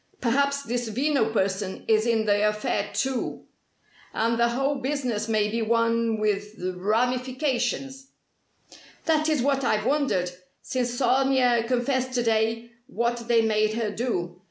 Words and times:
Perhaps 0.19 0.63
this 0.63 0.89
Veno 0.89 1.31
person 1.31 1.85
is 1.87 2.07
in 2.07 2.25
the 2.25 2.47
affair, 2.49 2.89
too. 2.91 3.45
And 4.15 4.39
the 4.39 4.47
whole 4.49 4.77
business 4.77 5.27
may 5.29 5.47
be 5.47 5.61
one 5.61 6.17
with 6.19 6.55
ramifications." 6.75 8.07
"That 9.05 9.29
is 9.29 9.43
what 9.43 9.63
I've 9.63 9.85
wondered 9.85 10.31
since 10.63 10.95
Sonia 10.95 11.65
confessed 11.67 12.13
to 12.13 12.23
day 12.23 12.71
what 12.87 13.27
they 13.27 13.43
made 13.43 13.73
her 13.75 13.91
do. 13.91 14.37